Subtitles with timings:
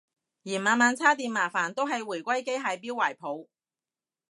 [0.43, 3.47] 嫌晚晚叉電麻煩都係回歸機械錶懷抱